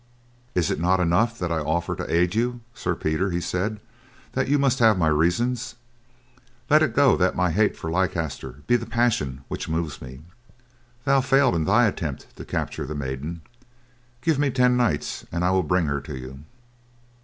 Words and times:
"Is 0.55 0.71
it 0.71 0.79
not 0.79 0.99
enough 0.99 1.37
that 1.37 1.51
I 1.51 1.59
offer 1.59 1.95
to 1.95 2.11
aid 2.11 2.33
you, 2.33 2.61
Sir 2.73 2.95
Peter," 2.95 3.29
he 3.29 3.39
said, 3.39 3.79
"that 4.31 4.47
you 4.47 4.57
must 4.57 4.79
have 4.79 4.97
my 4.97 5.09
reasons? 5.09 5.75
Let 6.71 6.81
it 6.81 6.95
go 6.95 7.15
that 7.15 7.35
my 7.35 7.51
hate 7.51 7.77
of 7.77 7.83
Leicester 7.83 8.63
be 8.65 8.77
the 8.77 8.87
passion 8.87 9.41
which 9.47 9.69
moves 9.69 10.01
me. 10.01 10.21
Thou 11.05 11.21
failed 11.21 11.53
in 11.55 11.65
thy 11.65 11.85
attempt 11.85 12.35
to 12.37 12.45
capture 12.45 12.87
the 12.87 12.95
maiden; 12.95 13.41
give 14.21 14.39
me 14.39 14.49
ten 14.49 14.75
knights 14.75 15.23
and 15.31 15.45
I 15.45 15.51
will 15.51 15.61
bring 15.61 15.85
her 15.85 16.01
to 16.01 16.17
you." 16.17 16.39